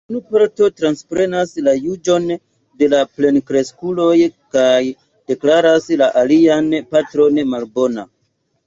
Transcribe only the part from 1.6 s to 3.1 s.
la juĝon de la